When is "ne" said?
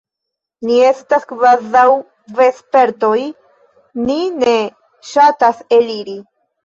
4.45-4.57